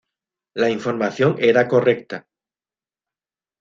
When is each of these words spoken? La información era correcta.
La 0.55 0.71
información 0.71 1.35
era 1.37 1.67
correcta. 1.67 2.25